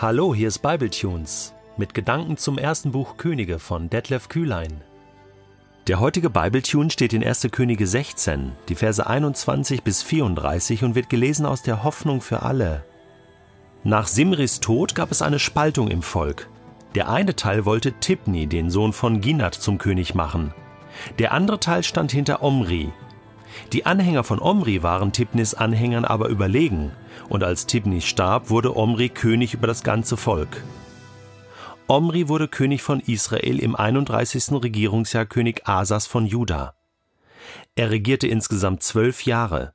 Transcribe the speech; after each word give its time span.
Hallo, 0.00 0.32
hier 0.32 0.46
ist 0.46 0.60
Bibletunes 0.60 1.54
mit 1.76 1.92
Gedanken 1.92 2.36
zum 2.36 2.56
ersten 2.56 2.92
Buch 2.92 3.16
Könige 3.16 3.58
von 3.58 3.90
Detlef 3.90 4.28
Kühlein. 4.28 4.80
Der 5.88 5.98
heutige 5.98 6.30
Bibletune 6.30 6.88
steht 6.90 7.12
in 7.12 7.24
1. 7.24 7.48
Könige 7.50 7.84
16, 7.84 8.52
die 8.68 8.76
Verse 8.76 9.04
21 9.04 9.82
bis 9.82 10.04
34 10.04 10.84
und 10.84 10.94
wird 10.94 11.08
gelesen 11.08 11.46
aus 11.46 11.62
der 11.62 11.82
Hoffnung 11.82 12.20
für 12.20 12.42
alle. 12.42 12.84
Nach 13.82 14.06
Simris 14.06 14.60
Tod 14.60 14.94
gab 14.94 15.10
es 15.10 15.20
eine 15.20 15.40
Spaltung 15.40 15.88
im 15.88 16.02
Volk. 16.02 16.48
Der 16.94 17.08
eine 17.08 17.34
Teil 17.34 17.64
wollte 17.64 17.90
Tibni, 17.94 18.46
den 18.46 18.70
Sohn 18.70 18.92
von 18.92 19.20
Ginat, 19.20 19.56
zum 19.56 19.78
König 19.78 20.14
machen. 20.14 20.54
Der 21.18 21.32
andere 21.32 21.58
Teil 21.58 21.82
stand 21.82 22.12
hinter 22.12 22.44
Omri, 22.44 22.92
die 23.72 23.86
Anhänger 23.86 24.24
von 24.24 24.40
Omri 24.40 24.82
waren 24.82 25.12
Tibnis 25.12 25.54
Anhängern 25.54 26.04
aber 26.04 26.28
überlegen, 26.28 26.92
und 27.28 27.42
als 27.44 27.66
Tibni 27.66 28.00
starb, 28.00 28.50
wurde 28.50 28.76
Omri 28.76 29.08
König 29.08 29.54
über 29.54 29.66
das 29.66 29.82
ganze 29.82 30.16
Volk. 30.16 30.62
Omri 31.86 32.28
wurde 32.28 32.48
König 32.48 32.82
von 32.82 33.00
Israel 33.00 33.58
im 33.58 33.74
31. 33.74 34.62
Regierungsjahr 34.62 35.24
König 35.24 35.66
Asas 35.66 36.06
von 36.06 36.26
Juda. 36.26 36.74
Er 37.76 37.90
regierte 37.90 38.26
insgesamt 38.26 38.82
zwölf 38.82 39.24
Jahre. 39.24 39.72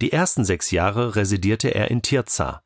Die 0.00 0.12
ersten 0.12 0.44
sechs 0.44 0.70
Jahre 0.70 1.16
residierte 1.16 1.74
er 1.74 1.90
in 1.90 2.02
Tirza. 2.02 2.62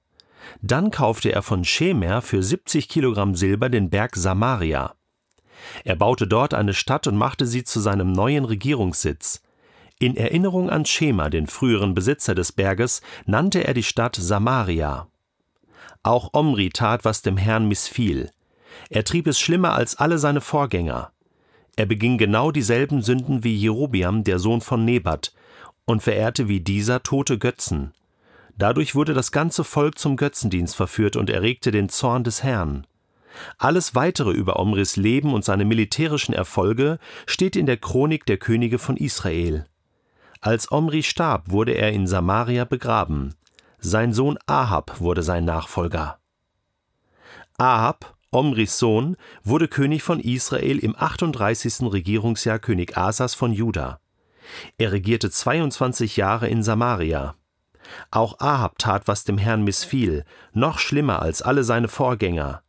Dann 0.61 0.91
kaufte 0.91 1.33
er 1.33 1.43
von 1.43 1.65
Shemer 1.65 2.23
für 2.23 2.43
70 2.43 2.89
Kilogramm 2.89 3.35
Silber 3.35 3.69
den 3.69 3.89
Berg 3.89 4.17
Samaria. 4.17 4.95
Er 5.85 5.97
baute 5.97 6.27
dort 6.27 6.55
eine 6.55 6.75
Stadt 6.75 7.07
und 7.07 7.17
machte 7.17 7.47
sie 7.47 7.65
zu 7.65 7.81
seinem 7.81 8.13
neuen 8.13 8.45
Regierungssitz. 8.45 9.43
In 10.03 10.17
Erinnerung 10.17 10.69
an 10.69 10.85
Schema, 10.85 11.31
den 11.31 11.47
früheren 11.47 11.95
Besitzer 11.95 12.35
des 12.35 12.51
Berges, 12.51 13.03
nannte 13.25 13.65
er 13.65 13.73
die 13.73 13.85
Stadt 13.85 14.17
Samaria. 14.17 15.07
Auch 16.03 16.31
Omri 16.33 16.71
tat, 16.71 17.05
was 17.05 17.23
dem 17.23 17.37
Herrn 17.37 17.69
missfiel. 17.69 18.33
Er 18.91 19.05
trieb 19.05 19.29
es 19.29 19.39
schlimmer 19.39 19.75
als 19.75 19.95
alle 19.95 20.19
seine 20.19 20.41
Vorgänger. 20.41 21.13
Er 21.77 21.87
beging 21.87 22.19
genau 22.19 22.51
dieselben 22.51 23.01
Sünden 23.01 23.45
wie 23.45 23.55
Jerobiam, 23.55 24.25
der 24.25 24.41
Sohn 24.41 24.61
von 24.61 24.85
Nebat, 24.85 25.33
und 25.85 26.03
verehrte 26.03 26.49
wie 26.49 26.59
dieser 26.59 27.05
tote 27.05 27.39
Götzen. 27.39 27.93
Dadurch 28.59 28.97
wurde 28.97 29.15
das 29.15 29.31
ganze 29.31 29.63
Volk 29.63 30.01
zum 30.01 30.17
Götzendienst 30.17 30.75
verführt 30.75 31.15
und 31.15 31.31
erregte 31.31 31.71
den 31.71 31.89
Zorn 31.89 32.25
des 32.25 32.43
Herrn. 32.43 32.89
Alles 33.57 33.95
weitere 33.95 34.33
über 34.33 34.59
Omris 34.59 34.97
Leben 34.97 35.33
und 35.33 35.45
seine 35.45 35.65
militärischen 35.65 36.33
Erfolge 36.33 36.99
steht 37.25 37.55
in 37.55 37.67
der 37.67 37.77
Chronik 37.77 38.27
der 38.27 38.39
Könige 38.39 38.81
von 38.81 38.97
Israel. 38.97 39.65
Als 40.45 40.73
Omri 40.73 41.05
starb, 41.05 41.53
wurde 41.53 41.71
er 41.71 41.93
in 41.93 42.09
Samaria 42.09 42.65
begraben. 42.65 43.37
Sein 43.79 44.13
Sohn 44.13 44.39
Ahab 44.47 44.99
wurde 44.99 45.23
sein 45.23 45.45
Nachfolger. 45.45 46.19
Ahab, 47.59 48.17
Omris 48.33 48.77
Sohn, 48.77 49.17
wurde 49.45 49.69
König 49.69 50.03
von 50.03 50.19
Israel 50.19 50.81
im 50.81 50.97
38. 50.99 51.93
Regierungsjahr 51.93 52.59
König 52.59 52.99
Asas 52.99 53.37
von 53.37 53.53
Juda. 53.53 54.01
Er 54.79 54.91
regierte 54.91 55.31
22 55.31 56.17
Jahre 56.17 56.49
in 56.49 56.65
Samaria. 56.65 57.37
Auch 58.11 58.41
Ahab 58.41 58.81
tat, 58.81 59.07
was 59.07 59.23
dem 59.23 59.39
Herrn 59.39 59.63
missfiel, 59.63 60.25
noch 60.53 60.81
schlimmer 60.81 61.23
als 61.23 61.43
alle 61.43 61.63
seine 61.63 61.87
Vorgänger. 61.87 62.65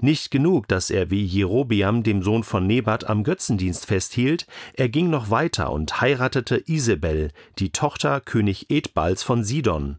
Nicht 0.00 0.30
genug, 0.30 0.68
dass 0.68 0.90
er 0.90 1.10
wie 1.10 1.24
Jerobiam, 1.24 2.02
dem 2.02 2.22
Sohn 2.22 2.44
von 2.44 2.66
Nebat, 2.66 3.08
am 3.08 3.24
Götzendienst 3.24 3.86
festhielt, 3.86 4.46
er 4.74 4.88
ging 4.88 5.10
noch 5.10 5.30
weiter 5.30 5.72
und 5.72 6.00
heiratete 6.00 6.62
Isabel, 6.66 7.30
die 7.58 7.70
Tochter 7.70 8.20
König 8.20 8.70
Edbals 8.70 9.22
von 9.22 9.44
Sidon. 9.44 9.98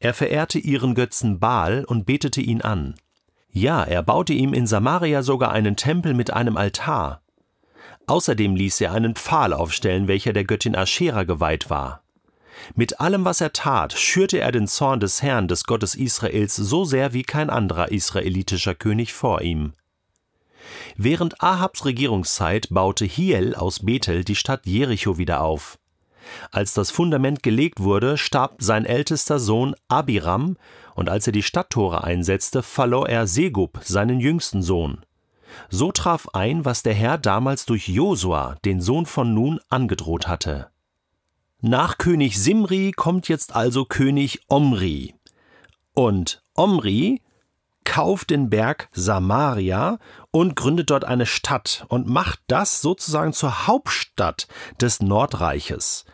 Er 0.00 0.14
verehrte 0.14 0.58
ihren 0.58 0.94
Götzen 0.94 1.38
Baal 1.38 1.84
und 1.84 2.06
betete 2.06 2.40
ihn 2.40 2.62
an. 2.62 2.94
Ja, 3.50 3.82
er 3.82 4.02
baute 4.02 4.34
ihm 4.34 4.52
in 4.52 4.66
Samaria 4.66 5.22
sogar 5.22 5.52
einen 5.52 5.76
Tempel 5.76 6.12
mit 6.12 6.32
einem 6.32 6.56
Altar. 6.56 7.22
Außerdem 8.06 8.54
ließ 8.54 8.80
er 8.82 8.92
einen 8.92 9.14
Pfahl 9.14 9.52
aufstellen, 9.52 10.08
welcher 10.08 10.32
der 10.32 10.44
Göttin 10.44 10.76
Aschera 10.76 11.24
geweiht 11.24 11.70
war. 11.70 12.02
Mit 12.74 13.00
allem, 13.00 13.24
was 13.24 13.40
er 13.40 13.52
tat, 13.52 13.92
schürte 13.92 14.38
er 14.40 14.52
den 14.52 14.66
Zorn 14.66 15.00
des 15.00 15.22
Herrn, 15.22 15.48
des 15.48 15.64
Gottes 15.64 15.94
Israels, 15.94 16.56
so 16.56 16.84
sehr 16.84 17.12
wie 17.12 17.22
kein 17.22 17.50
anderer 17.50 17.92
israelitischer 17.92 18.74
König 18.74 19.12
vor 19.12 19.42
ihm. 19.42 19.72
Während 20.96 21.42
Ahabs 21.42 21.84
Regierungszeit 21.84 22.68
baute 22.70 23.04
Hiel 23.04 23.54
aus 23.54 23.84
Bethel 23.84 24.24
die 24.24 24.34
Stadt 24.34 24.66
Jericho 24.66 25.18
wieder 25.18 25.42
auf. 25.42 25.78
Als 26.50 26.74
das 26.74 26.90
Fundament 26.90 27.42
gelegt 27.42 27.80
wurde, 27.80 28.18
starb 28.18 28.56
sein 28.58 28.84
ältester 28.84 29.38
Sohn 29.38 29.74
Abiram, 29.88 30.56
und 30.94 31.08
als 31.08 31.26
er 31.26 31.32
die 31.32 31.42
Stadttore 31.42 32.04
einsetzte, 32.04 32.62
verlor 32.62 33.08
er 33.08 33.26
Segub, 33.26 33.78
seinen 33.82 34.18
jüngsten 34.18 34.62
Sohn. 34.62 35.04
So 35.68 35.92
traf 35.92 36.28
ein, 36.32 36.64
was 36.64 36.82
der 36.82 36.94
Herr 36.94 37.18
damals 37.18 37.66
durch 37.66 37.88
Josua, 37.88 38.56
den 38.64 38.80
Sohn 38.80 39.06
von 39.06 39.34
Nun, 39.34 39.60
angedroht 39.68 40.26
hatte. 40.26 40.68
Nach 41.62 41.96
König 41.96 42.38
Simri 42.42 42.92
kommt 42.92 43.28
jetzt 43.28 43.56
also 43.56 43.86
König 43.86 44.40
Omri. 44.48 45.14
Und 45.94 46.42
Omri 46.54 47.22
kauft 47.84 48.28
den 48.28 48.50
Berg 48.50 48.88
Samaria 48.92 49.98
und 50.30 50.54
gründet 50.54 50.90
dort 50.90 51.06
eine 51.06 51.24
Stadt 51.24 51.86
und 51.88 52.06
macht 52.06 52.40
das 52.46 52.82
sozusagen 52.82 53.32
zur 53.32 53.66
Hauptstadt 53.66 54.48
des 54.80 55.00
Nordreiches. 55.00 56.04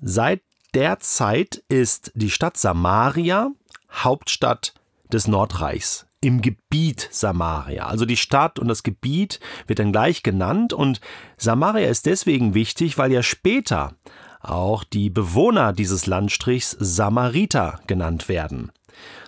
Seit 0.00 0.40
der 0.72 1.00
Zeit 1.00 1.62
ist 1.68 2.12
die 2.14 2.30
Stadt 2.30 2.56
Samaria 2.56 3.50
Hauptstadt 3.90 4.72
des 5.12 5.28
Nordreichs 5.28 6.06
im 6.20 6.40
Gebiet 6.40 7.08
Samaria. 7.10 7.86
Also 7.86 8.04
die 8.04 8.16
Stadt 8.16 8.58
und 8.58 8.68
das 8.68 8.82
Gebiet 8.82 9.38
wird 9.66 9.78
dann 9.80 9.92
gleich 9.92 10.22
genannt 10.22 10.72
und 10.72 11.00
Samaria 11.36 11.88
ist 11.88 12.06
deswegen 12.06 12.54
wichtig, 12.54 12.96
weil 12.96 13.12
ja 13.12 13.22
später 13.22 13.94
auch 14.40 14.84
die 14.84 15.10
Bewohner 15.10 15.72
dieses 15.72 16.06
Landstrichs 16.06 16.76
Samariter 16.78 17.80
genannt 17.86 18.28
werden. 18.28 18.72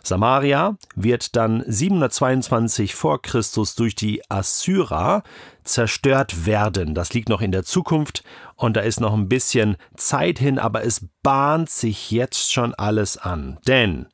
Samaria 0.02 0.76
wird 0.94 1.36
dann 1.36 1.62
722 1.66 2.94
vor 2.94 3.20
Christus 3.22 3.74
durch 3.74 3.94
die 3.94 4.22
Assyrer 4.28 5.22
zerstört 5.64 6.46
werden. 6.46 6.94
Das 6.94 7.12
liegt 7.12 7.28
noch 7.28 7.42
in 7.42 7.52
der 7.52 7.64
Zukunft 7.64 8.24
und 8.56 8.76
da 8.76 8.80
ist 8.80 9.00
noch 9.00 9.14
ein 9.14 9.28
bisschen 9.28 9.76
Zeit 9.96 10.38
hin, 10.38 10.58
aber 10.58 10.84
es 10.84 11.06
bahnt 11.22 11.70
sich 11.70 12.10
jetzt 12.10 12.52
schon 12.52 12.74
alles 12.74 13.18
an. 13.18 13.58
Denn 13.66 14.06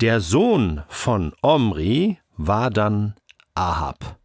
der 0.00 0.20
Sohn 0.20 0.82
von 0.88 1.32
Omri 1.42 2.18
war 2.36 2.70
dann 2.70 3.14
Ahab. 3.54 4.18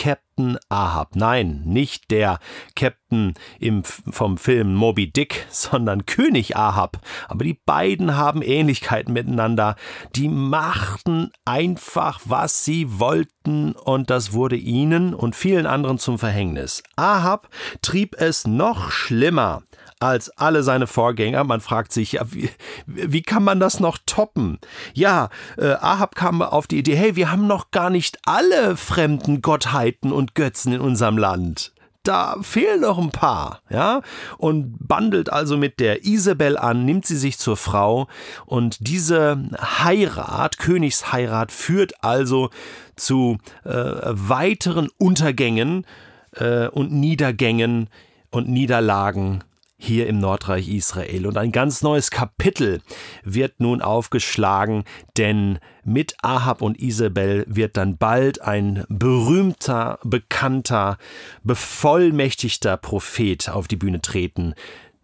Captain 0.00 0.58
Ahab. 0.68 1.16
Nein, 1.16 1.62
nicht 1.64 2.12
der 2.12 2.38
Captain 2.76 3.34
im, 3.58 3.82
vom 3.82 4.38
Film 4.38 4.72
Moby 4.72 5.10
Dick, 5.10 5.44
sondern 5.50 6.06
König 6.06 6.56
Ahab. 6.56 7.00
Aber 7.26 7.42
die 7.42 7.58
beiden 7.66 8.16
haben 8.16 8.40
Ähnlichkeiten 8.40 9.12
miteinander. 9.12 9.74
Die 10.14 10.28
machten 10.28 11.32
einfach, 11.44 12.20
was 12.24 12.64
sie 12.64 13.00
wollten, 13.00 13.72
und 13.72 14.08
das 14.08 14.32
wurde 14.32 14.56
ihnen 14.56 15.14
und 15.14 15.34
vielen 15.34 15.66
anderen 15.66 15.98
zum 15.98 16.18
Verhängnis. 16.18 16.84
Ahab 16.94 17.48
trieb 17.82 18.14
es 18.20 18.46
noch 18.46 18.92
schlimmer 18.92 19.62
als 20.00 20.30
alle 20.30 20.62
seine 20.62 20.86
Vorgänger. 20.86 21.44
Man 21.44 21.60
fragt 21.60 21.92
sich, 21.92 22.12
ja, 22.12 22.22
wie, 22.32 22.50
wie 22.86 23.22
kann 23.22 23.44
man 23.44 23.60
das 23.60 23.80
noch 23.80 23.98
toppen? 24.06 24.58
Ja, 24.94 25.30
äh, 25.56 25.72
Ahab 25.72 26.14
kam 26.14 26.42
auf 26.42 26.66
die 26.66 26.78
Idee, 26.78 26.96
hey, 26.96 27.16
wir 27.16 27.30
haben 27.30 27.46
noch 27.46 27.70
gar 27.70 27.90
nicht 27.90 28.18
alle 28.24 28.76
fremden 28.76 29.42
Gottheiten 29.42 30.12
und 30.12 30.34
Götzen 30.34 30.72
in 30.72 30.80
unserem 30.80 31.18
Land 31.18 31.72
da 32.08 32.36
fehlen 32.40 32.80
noch 32.80 32.96
ein 32.96 33.10
paar, 33.10 33.60
ja, 33.68 34.00
und 34.38 34.76
bandelt 34.80 35.30
also 35.30 35.58
mit 35.58 35.78
der 35.78 36.06
Isabel 36.06 36.56
an, 36.56 36.86
nimmt 36.86 37.04
sie 37.04 37.18
sich 37.18 37.38
zur 37.38 37.58
Frau 37.58 38.08
und 38.46 38.78
diese 38.80 39.50
Heirat, 39.60 40.58
Königsheirat, 40.58 41.52
führt 41.52 42.02
also 42.02 42.48
zu 42.96 43.36
äh, 43.64 43.70
weiteren 43.74 44.88
Untergängen 44.96 45.86
äh, 46.32 46.68
und 46.68 46.92
Niedergängen 46.92 47.90
und 48.30 48.48
Niederlagen 48.48 49.44
hier 49.78 50.08
im 50.08 50.18
Nordreich 50.18 50.68
Israel. 50.68 51.26
Und 51.26 51.38
ein 51.38 51.52
ganz 51.52 51.82
neues 51.82 52.10
Kapitel 52.10 52.82
wird 53.22 53.60
nun 53.60 53.80
aufgeschlagen, 53.80 54.84
denn 55.16 55.60
mit 55.84 56.16
Ahab 56.20 56.60
und 56.60 56.80
Isabel 56.80 57.44
wird 57.48 57.76
dann 57.76 57.96
bald 57.96 58.42
ein 58.42 58.84
berühmter, 58.88 60.00
bekannter, 60.02 60.98
bevollmächtigter 61.44 62.76
Prophet 62.76 63.48
auf 63.48 63.68
die 63.68 63.76
Bühne 63.76 64.02
treten, 64.02 64.54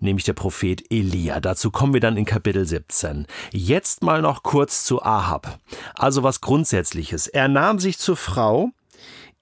nämlich 0.00 0.24
der 0.24 0.32
Prophet 0.34 0.84
Elia. 0.90 1.40
Dazu 1.40 1.70
kommen 1.70 1.94
wir 1.94 2.00
dann 2.00 2.16
in 2.16 2.24
Kapitel 2.24 2.66
17. 2.66 3.26
Jetzt 3.52 4.02
mal 4.02 4.20
noch 4.20 4.42
kurz 4.42 4.84
zu 4.84 5.02
Ahab. 5.02 5.60
Also 5.94 6.24
was 6.24 6.40
Grundsätzliches. 6.40 7.28
Er 7.28 7.46
nahm 7.46 7.78
sich 7.78 7.98
zur 7.98 8.16
Frau 8.16 8.70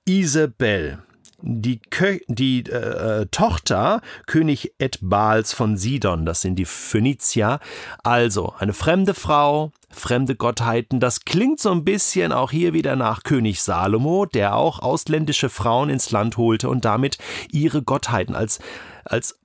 Isabel. 0.04 0.98
Die, 1.42 1.78
Kö 1.78 2.18
die 2.28 2.60
äh, 2.60 3.26
Tochter 3.30 4.00
König 4.26 4.72
Edbals 4.78 5.52
von 5.52 5.76
Sidon, 5.76 6.24
das 6.24 6.40
sind 6.40 6.56
die 6.56 6.64
Phönizier. 6.64 7.60
Also 8.02 8.54
eine 8.58 8.72
fremde 8.72 9.14
Frau, 9.14 9.72
fremde 9.90 10.34
Gottheiten. 10.34 11.00
Das 11.00 11.24
klingt 11.24 11.60
so 11.60 11.70
ein 11.70 11.84
bisschen 11.84 12.32
auch 12.32 12.50
hier 12.50 12.72
wieder 12.72 12.96
nach 12.96 13.22
König 13.22 13.62
Salomo, 13.62 14.26
der 14.26 14.56
auch 14.56 14.78
ausländische 14.78 15.50
Frauen 15.50 15.90
ins 15.90 16.10
Land 16.10 16.36
holte 16.36 16.68
und 16.68 16.84
damit 16.84 17.18
ihre 17.50 17.82
Gottheiten 17.82 18.34
als, 18.34 18.60
als 19.04 19.38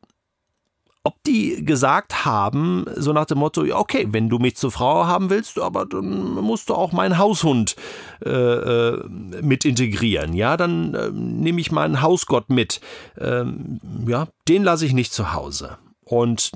ob 1.07 1.23
die 1.23 1.63
gesagt 1.63 2.25
haben, 2.25 2.83
so 2.97 3.13
nach 3.13 3.23
dem 3.23 3.37
Motto, 3.37 3.63
okay, 3.71 4.07
wenn 4.11 4.27
du 4.27 4.39
mich 4.39 4.57
zur 4.57 4.71
Frau 4.71 5.05
haben 5.05 5.29
willst, 5.29 5.57
aber 5.57 5.85
dann 5.85 6.33
musst 6.33 6.69
du 6.69 6.75
auch 6.75 6.91
meinen 6.91 7.17
Haushund 7.17 7.77
äh, 8.25 8.29
äh, 8.29 9.07
mit 9.41 9.63
integrieren, 9.63 10.33
ja, 10.33 10.57
dann 10.57 10.93
äh, 10.95 11.09
nehme 11.13 11.61
ich 11.61 11.71
meinen 11.71 12.01
Hausgott 12.01 12.49
mit, 12.49 12.81
ähm, 13.17 13.79
ja, 14.05 14.27
den 14.49 14.65
lasse 14.65 14.85
ich 14.85 14.91
nicht 14.91 15.13
zu 15.13 15.31
Hause. 15.31 15.77
Und 16.03 16.51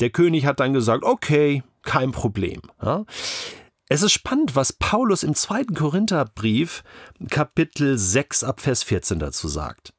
der 0.00 0.10
König 0.10 0.44
hat 0.44 0.60
dann 0.60 0.74
gesagt, 0.74 1.02
okay, 1.02 1.62
kein 1.82 2.12
Problem. 2.12 2.60
Ja. 2.82 3.06
Es 3.88 4.02
ist 4.02 4.12
spannend, 4.12 4.54
was 4.54 4.74
Paulus 4.74 5.22
im 5.22 5.34
zweiten 5.34 5.74
Korintherbrief, 5.74 6.84
Kapitel 7.30 7.96
6 7.96 8.44
ab 8.44 8.60
Vers 8.60 8.82
14 8.82 9.18
dazu 9.18 9.48
sagt. 9.48 9.94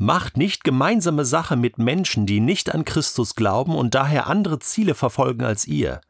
Macht 0.00 0.36
nicht 0.36 0.62
gemeinsame 0.62 1.24
Sache 1.24 1.56
mit 1.56 1.78
Menschen, 1.78 2.24
die 2.24 2.38
nicht 2.38 2.72
an 2.72 2.84
Christus 2.84 3.34
glauben 3.34 3.74
und 3.74 3.96
daher 3.96 4.28
andere 4.28 4.60
Ziele 4.60 4.94
verfolgen 4.94 5.44
als 5.44 5.66
ihr. 5.66 6.00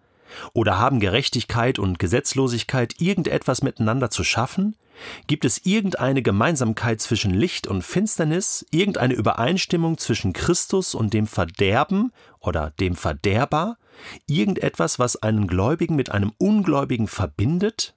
Oder 0.53 0.79
haben 0.79 1.01
Gerechtigkeit 1.01 1.79
und 1.79 1.99
Gesetzlosigkeit 1.99 3.01
irgendetwas 3.01 3.63
miteinander 3.63 4.11
zu 4.11 4.25
schaffen? 4.25 4.77
Gibt 5.27 5.47
es 5.47 5.65
irgendeine 5.65 6.21
Gemeinsamkeit 6.21 7.01
zwischen 7.01 7.33
Licht 7.33 7.67
und 7.67 7.83
Finsternis, 7.83 8.67
irgendeine 8.71 9.15
Übereinstimmung 9.15 9.97
zwischen 9.97 10.35
Christus 10.35 10.95
und 10.95 11.15
dem 11.15 11.27
Verderben 11.27 12.13
oder 12.41 12.73
dem 12.79 12.95
Verderber, 12.95 13.79
irgendetwas, 14.27 14.99
was 14.99 15.17
einen 15.23 15.47
Gläubigen 15.47 15.97
mit 15.97 16.11
einem 16.11 16.33
Ungläubigen 16.37 17.09
verbindet? 17.09 17.95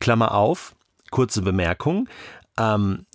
Klammer 0.00 0.32
auf, 0.32 0.76
kurze 1.10 1.42
Bemerkung, 1.42 2.08
ähm, 2.58 3.06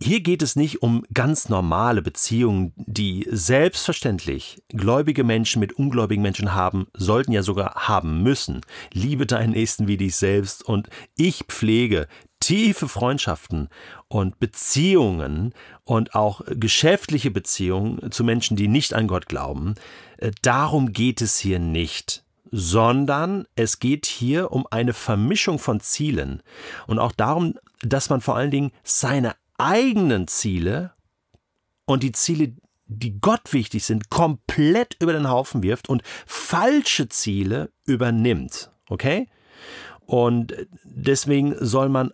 hier 0.00 0.20
geht 0.20 0.42
es 0.42 0.54
nicht 0.54 0.82
um 0.82 1.04
ganz 1.12 1.48
normale 1.48 2.02
Beziehungen, 2.02 2.72
die 2.76 3.26
selbstverständlich 3.30 4.62
gläubige 4.68 5.24
Menschen 5.24 5.58
mit 5.58 5.72
ungläubigen 5.72 6.22
Menschen 6.22 6.54
haben, 6.54 6.86
sollten 6.94 7.32
ja 7.32 7.42
sogar 7.42 7.88
haben 7.88 8.22
müssen. 8.22 8.60
Liebe 8.92 9.26
deinen 9.26 9.52
Nächsten 9.52 9.88
wie 9.88 9.96
dich 9.96 10.14
selbst 10.14 10.64
und 10.64 10.88
ich 11.16 11.44
pflege 11.44 12.06
tiefe 12.38 12.88
Freundschaften 12.88 13.68
und 14.06 14.38
Beziehungen 14.38 15.52
und 15.82 16.14
auch 16.14 16.42
geschäftliche 16.46 17.32
Beziehungen 17.32 18.12
zu 18.12 18.22
Menschen, 18.22 18.56
die 18.56 18.68
nicht 18.68 18.94
an 18.94 19.08
Gott 19.08 19.26
glauben. 19.26 19.74
Äh, 20.18 20.30
darum 20.42 20.92
geht 20.92 21.20
es 21.20 21.38
hier 21.38 21.58
nicht 21.58 22.24
sondern 22.50 23.46
es 23.56 23.78
geht 23.78 24.06
hier 24.06 24.52
um 24.52 24.66
eine 24.70 24.94
Vermischung 24.94 25.58
von 25.58 25.80
Zielen 25.80 26.42
und 26.86 26.98
auch 26.98 27.12
darum, 27.12 27.58
dass 27.82 28.08
man 28.08 28.22
vor 28.22 28.36
allen 28.36 28.50
Dingen 28.50 28.72
seine 28.82 29.34
eigenen 29.58 30.28
Ziele 30.28 30.94
und 31.84 32.02
die 32.02 32.12
Ziele, 32.12 32.54
die 32.86 33.20
Gott 33.20 33.52
wichtig 33.52 33.84
sind, 33.84 34.08
komplett 34.10 34.96
über 35.00 35.12
den 35.12 35.28
Haufen 35.28 35.62
wirft 35.62 35.88
und 35.88 36.02
falsche 36.26 37.08
Ziele 37.08 37.70
übernimmt. 37.84 38.70
Okay? 38.88 39.28
Und 40.06 40.54
deswegen 40.84 41.54
soll 41.58 41.88
man 41.88 42.12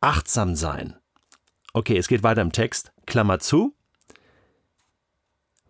achtsam 0.00 0.54
sein. 0.54 0.96
Okay, 1.72 1.96
es 1.96 2.08
geht 2.08 2.22
weiter 2.22 2.42
im 2.42 2.52
Text. 2.52 2.92
Klammer 3.06 3.38
zu. 3.38 3.74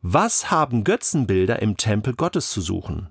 Was 0.02 0.50
haben 0.50 0.84
Götzenbilder 0.84 1.60
im 1.60 1.76
Tempel 1.76 2.14
Gottes 2.14 2.50
zu 2.50 2.60
suchen? 2.60 3.10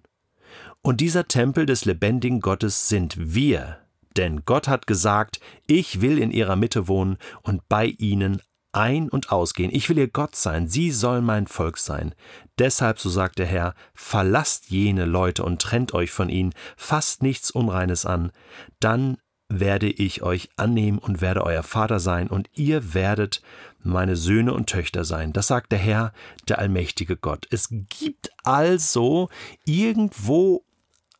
Und 0.81 1.01
dieser 1.01 1.27
Tempel 1.27 1.65
des 1.65 1.85
lebendigen 1.85 2.39
Gottes 2.39 2.87
sind 2.87 3.33
wir, 3.35 3.81
denn 4.17 4.43
Gott 4.45 4.67
hat 4.67 4.87
gesagt, 4.87 5.39
ich 5.67 6.01
will 6.01 6.17
in 6.17 6.31
ihrer 6.31 6.55
Mitte 6.55 6.87
wohnen 6.87 7.17
und 7.43 7.67
bei 7.69 7.85
ihnen 7.85 8.41
ein- 8.71 9.09
und 9.09 9.31
ausgehen. 9.31 9.71
Ich 9.73 9.89
will 9.89 9.97
ihr 9.97 10.07
Gott 10.07 10.35
sein, 10.35 10.67
sie 10.67 10.91
sollen 10.91 11.25
mein 11.25 11.47
Volk 11.47 11.77
sein. 11.77 12.13
Deshalb, 12.59 12.99
so 12.99 13.09
sagt 13.09 13.39
der 13.39 13.45
Herr, 13.45 13.73
verlasst 13.93 14.69
jene 14.69 15.05
Leute 15.05 15.43
und 15.43 15.61
trennt 15.61 15.93
euch 15.93 16.11
von 16.11 16.29
ihnen, 16.29 16.53
fasst 16.75 17.23
nichts 17.23 17.49
Unreines 17.49 18.05
an, 18.05 18.31
dann 18.79 19.17
werde 19.49 19.89
ich 19.89 20.23
euch 20.23 20.49
annehmen 20.57 20.99
und 20.99 21.21
werde 21.21 21.43
euer 21.43 21.63
Vater 21.63 21.99
sein, 21.99 22.27
und 22.27 22.49
ihr 22.53 22.93
werdet 22.93 23.41
meine 23.81 24.15
Söhne 24.15 24.53
und 24.53 24.67
Töchter 24.67 25.05
sein. 25.05 25.31
Das 25.31 25.47
sagt 25.47 25.71
der 25.71 25.79
Herr, 25.79 26.11
der 26.49 26.59
allmächtige 26.59 27.15
Gott. 27.15 27.47
Es 27.49 27.69
gibt 27.69 28.29
also 28.43 29.29
irgendwo 29.65 30.65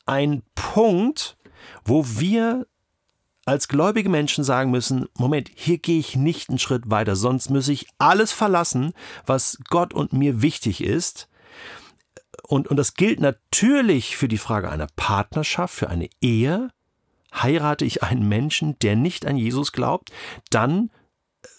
einen 0.06 0.44
Punkt, 0.56 1.38
wo 1.86 2.06
wir 2.06 2.68
als 3.48 3.70
gläubige 3.70 4.10
Menschen 4.10 4.44
sagen 4.44 4.72
müssen, 4.72 5.08
Moment, 5.18 5.50
hier 5.56 5.78
gehe 5.78 6.00
ich 6.00 6.18
nicht 6.18 6.50
einen 6.50 6.60
Schritt 6.60 6.90
weiter, 6.90 7.16
sonst 7.16 7.50
muss 7.50 7.70
ich 7.70 7.88
alles 7.98 8.34
verlassen, 8.34 8.94
was 9.26 9.58
Gott 9.70 9.94
und 9.94 10.12
mir 10.12 10.42
wichtig 10.42 10.84
ist. 10.84 11.30
Und, 12.44 12.68
und 12.68 12.76
das 12.76 12.96
gilt 12.96 13.22
natürlich 13.22 14.18
für 14.18 14.28
die 14.28 14.38
Frage 14.38 14.70
einer 14.70 14.88
Partnerschaft, 14.98 15.74
für 15.74 15.90
eine 15.90 16.10
Ehe. 16.22 16.70
Heirate 17.34 17.86
ich 17.86 18.04
einen 18.04 18.28
Menschen, 18.28 18.78
der 18.80 18.98
nicht 18.98 19.26
an 19.26 19.38
Jesus 19.38 19.72
glaubt, 19.72 20.12
dann 20.50 20.92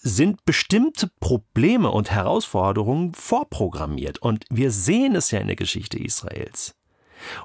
sind 0.02 0.44
bestimmte 0.44 1.10
Probleme 1.20 1.90
und 1.90 2.10
Herausforderungen 2.10 3.14
vorprogrammiert. 3.14 4.18
Und 4.18 4.44
wir 4.50 4.70
sehen 4.72 5.14
es 5.14 5.30
ja 5.30 5.40
in 5.40 5.46
der 5.46 5.56
Geschichte 5.56 5.98
Israels. 5.98 6.77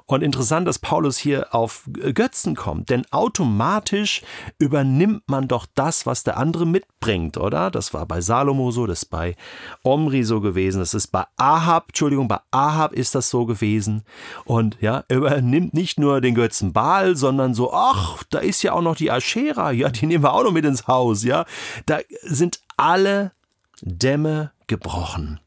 Und 0.06 0.22
interessant, 0.22 0.66
dass 0.68 0.78
Paulus 0.78 1.16
hier 1.16 1.54
auf 1.54 1.88
Götzen 1.92 2.54
kommt, 2.54 2.90
denn 2.90 3.04
automatisch 3.10 4.22
übernimmt 4.58 5.22
man 5.28 5.48
doch 5.48 5.66
das, 5.74 6.06
was 6.06 6.24
der 6.24 6.36
andere 6.36 6.66
mitbringt, 6.66 7.36
oder? 7.36 7.70
Das 7.70 7.94
war 7.94 8.06
bei 8.06 8.20
Salomo 8.20 8.70
so, 8.70 8.86
das 8.86 9.02
ist 9.02 9.10
bei 9.10 9.36
Omri 9.82 10.24
so 10.24 10.40
gewesen, 10.40 10.78
das 10.78 10.94
ist 10.94 11.08
bei 11.08 11.24
Ahab, 11.36 11.88
Entschuldigung, 11.88 12.28
bei 12.28 12.40
Ahab 12.50 12.92
ist 12.92 13.14
das 13.14 13.30
so 13.30 13.46
gewesen. 13.46 14.02
Und 14.44 14.76
ja, 14.80 15.04
er 15.08 15.16
übernimmt 15.16 15.74
nicht 15.74 15.98
nur 15.98 16.20
den 16.20 16.34
Götzen 16.34 16.72
Baal, 16.72 17.16
sondern 17.16 17.54
so, 17.54 17.72
ach, 17.72 18.22
da 18.30 18.38
ist 18.38 18.62
ja 18.62 18.72
auch 18.72 18.82
noch 18.82 18.96
die 18.96 19.10
Aschera, 19.10 19.70
ja, 19.72 19.88
die 19.88 20.06
nehmen 20.06 20.24
wir 20.24 20.32
auch 20.32 20.44
noch 20.44 20.52
mit 20.52 20.64
ins 20.64 20.86
Haus, 20.86 21.24
ja. 21.24 21.44
Da 21.86 21.98
sind 22.22 22.60
alle 22.76 23.32
Dämme 23.80 24.52
gebrochen. 24.66 25.40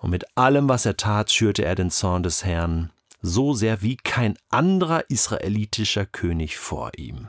Und 0.00 0.10
mit 0.10 0.36
allem, 0.36 0.68
was 0.68 0.86
er 0.86 0.96
tat, 0.96 1.30
schürte 1.30 1.64
er 1.64 1.74
den 1.74 1.90
Zorn 1.90 2.22
des 2.22 2.44
Herrn 2.44 2.90
so 3.26 3.52
sehr 3.54 3.82
wie 3.82 3.96
kein 3.96 4.38
anderer 4.48 5.10
israelitischer 5.10 6.06
König 6.06 6.56
vor 6.56 6.92
ihm. 6.96 7.28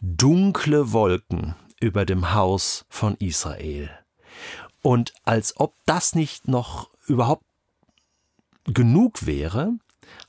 Dunkle 0.00 0.92
Wolken 0.92 1.54
über 1.80 2.04
dem 2.04 2.34
Haus 2.34 2.84
von 2.88 3.14
Israel. 3.16 3.90
Und 4.82 5.14
als 5.24 5.58
ob 5.58 5.74
das 5.86 6.14
nicht 6.14 6.48
noch 6.48 6.90
überhaupt 7.06 7.44
genug 8.64 9.26
wäre, 9.26 9.72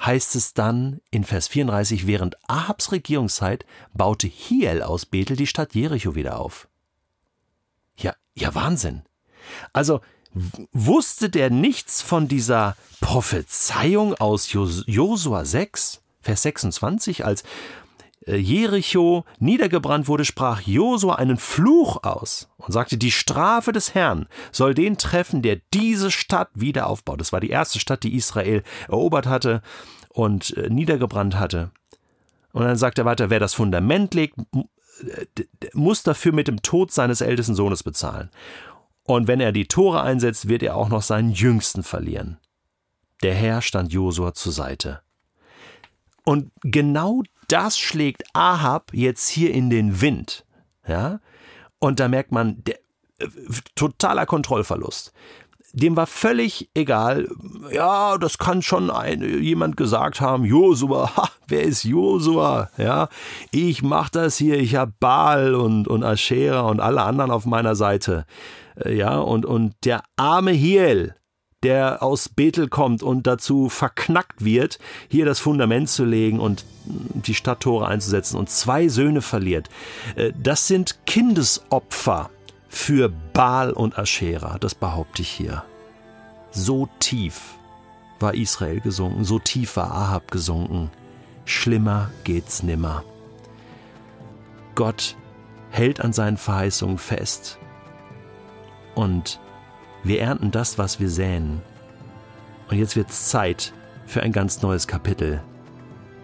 heißt 0.01 0.35
es 0.35 0.53
dann 0.53 1.01
in 1.11 1.23
Vers 1.23 1.47
34, 1.47 2.07
während 2.07 2.37
Ahabs 2.49 2.91
Regierungszeit 2.91 3.65
baute 3.93 4.27
Hiel 4.27 4.81
aus 4.81 5.05
Bethel 5.05 5.35
die 5.35 5.47
Stadt 5.47 5.73
Jericho 5.75 6.15
wieder 6.15 6.39
auf. 6.39 6.67
Ja, 7.97 8.15
ja, 8.33 8.53
Wahnsinn. 8.55 9.03
Also, 9.73 10.01
Wusste 10.73 11.29
der 11.29 11.49
nichts 11.49 12.01
von 12.01 12.27
dieser 12.27 12.75
Prophezeiung 12.99 14.15
aus 14.15 14.51
Josua 14.51 15.45
6, 15.45 16.01
Vers 16.21 16.41
26, 16.41 17.23
als 17.23 17.43
äh, 18.25 18.35
Jericho 18.35 19.23
niedergebrannt 19.39 20.07
wurde, 20.07 20.25
sprach 20.25 20.61
Josua 20.61 21.15
einen 21.15 21.37
Fluch 21.37 22.03
aus 22.03 22.49
und 22.57 22.73
sagte, 22.73 22.97
die 22.97 23.11
Strafe 23.11 23.71
des 23.71 23.93
Herrn 23.93 24.27
soll 24.51 24.73
den 24.73 24.97
treffen, 24.97 25.41
der 25.41 25.59
diese 25.73 26.11
Stadt 26.11 26.49
wieder 26.53 26.87
aufbaut. 26.87 27.21
Das 27.21 27.31
war 27.31 27.39
die 27.39 27.49
erste 27.49 27.79
Stadt, 27.79 28.03
die 28.03 28.15
Israel 28.15 28.63
erobert 28.87 29.27
hatte 29.27 29.61
und 30.09 30.55
äh, 30.57 30.69
niedergebrannt 30.69 31.39
hatte. 31.39 31.71
Und 32.51 32.63
dann 32.63 32.77
sagt 32.77 32.97
er 32.97 33.05
weiter, 33.05 33.29
wer 33.29 33.39
das 33.39 33.53
Fundament 33.53 34.13
legt, 34.13 34.37
muss 35.73 36.03
dafür 36.03 36.31
mit 36.31 36.47
dem 36.47 36.61
Tod 36.61 36.91
seines 36.91 37.21
ältesten 37.21 37.55
Sohnes 37.55 37.83
bezahlen. 37.83 38.29
Und 39.05 39.27
wenn 39.27 39.39
er 39.39 39.51
die 39.51 39.67
Tore 39.67 40.01
einsetzt, 40.01 40.47
wird 40.47 40.63
er 40.63 40.75
auch 40.75 40.89
noch 40.89 41.03
seinen 41.03 41.31
Jüngsten 41.31 41.83
verlieren. 41.83 42.39
Der 43.21 43.35
Herr 43.35 43.61
stand 43.61 43.93
Josua 43.93 44.33
zur 44.33 44.51
Seite. 44.51 45.01
Und 46.23 46.51
genau 46.61 47.21
das 47.47 47.77
schlägt 47.77 48.23
Ahab 48.33 48.91
jetzt 48.93 49.29
hier 49.29 49.53
in 49.53 49.69
den 49.69 50.01
Wind. 50.01 50.45
Ja? 50.87 51.19
Und 51.79 51.99
da 51.99 52.07
merkt 52.07 52.31
man, 52.31 52.63
der, 52.63 52.79
äh, 53.19 53.27
totaler 53.75 54.25
Kontrollverlust. 54.25 55.13
Dem 55.75 55.97
war 55.97 56.07
völlig 56.07 56.69
egal, 56.73 57.27
ja, 57.71 58.17
das 58.17 58.37
kann 58.37 58.61
schon 58.61 58.89
ein, 58.89 59.21
jemand 59.43 59.75
gesagt 59.75 60.21
haben, 60.21 60.45
Josua, 60.45 61.11
ha, 61.17 61.29
wer 61.47 61.63
ist 61.63 61.83
Josua? 61.83 62.69
Ja, 62.77 63.09
ich 63.51 63.83
mach 63.83 64.09
das 64.09 64.37
hier, 64.37 64.57
ich 64.57 64.75
hab 64.75 64.99
Baal 64.99 65.53
und, 65.53 65.87
und 65.87 66.03
Aschera 66.03 66.61
und 66.61 66.79
alle 66.79 67.01
anderen 67.01 67.29
auf 67.29 67.45
meiner 67.45 67.75
Seite. 67.75 68.25
Äh, 68.83 68.95
ja, 68.95 69.19
und, 69.19 69.45
und 69.45 69.75
der 69.83 70.03
arme 70.15 70.51
Hiel, 70.51 71.15
der 71.61 72.01
aus 72.01 72.29
Bethel 72.29 72.69
kommt 72.69 73.03
und 73.03 73.27
dazu 73.27 73.67
verknackt 73.67 74.45
wird, 74.45 74.79
hier 75.09 75.25
das 75.25 75.39
Fundament 75.39 75.89
zu 75.89 76.05
legen 76.05 76.39
und 76.39 76.63
die 76.85 77.33
Stadttore 77.33 77.87
einzusetzen 77.87 78.37
und 78.37 78.49
zwei 78.49 78.87
Söhne 78.87 79.21
verliert. 79.21 79.69
Äh, 80.15 80.31
das 80.41 80.67
sind 80.67 80.99
Kindesopfer 81.05 82.29
für 82.75 83.07
Baal 83.07 83.71
und 83.71 83.97
Aschera, 83.97 84.57
das 84.59 84.75
behaupte 84.75 85.21
ich 85.21 85.29
hier. 85.29 85.63
So 86.51 86.89
tief 86.99 87.55
war 88.19 88.35
Israel 88.35 88.81
gesunken, 88.81 89.23
so 89.23 89.39
tief 89.39 89.77
war 89.77 89.91
Ahab 89.91 90.29
gesunken. 90.29 90.91
Schlimmer 91.45 92.11
geht's 92.25 92.63
nimmer. 92.63 93.05
Gott 94.75 95.15
hält 95.71 96.01
an 96.01 96.11
seinen 96.11 96.35
Verheißungen 96.35 96.97
fest. 96.97 97.59
Und 98.93 99.39
wir 100.03 100.19
ernten 100.19 100.51
das, 100.51 100.77
was 100.77 100.99
wir 100.99 101.09
säen. 101.09 101.61
Und 102.69 102.77
jetzt 102.77 102.97
wird's 102.97 103.29
Zeit 103.29 103.73
für 104.05 104.21
ein 104.21 104.33
ganz 104.33 104.61
neues 104.61 104.85
Kapitel. 104.85 105.41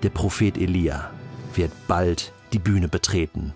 Der 0.03 0.09
Prophet 0.09 0.57
Elia 0.57 1.11
wird 1.55 1.71
bald 1.87 2.33
die 2.51 2.59
Bühne 2.59 2.89
betreten. 2.89 3.55